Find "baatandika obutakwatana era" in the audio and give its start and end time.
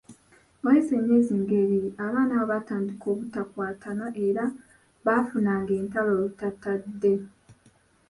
2.51-4.43